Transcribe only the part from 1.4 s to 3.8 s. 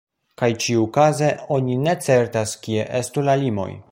oni ne certas kie estu la limoj.